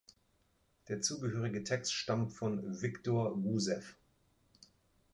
Der 0.87 0.99
zugehörige 1.01 1.63
Text 1.63 1.93
stammt 1.93 2.33
von 2.33 2.81
Wiktor 2.81 3.37
Gussew. 3.39 3.83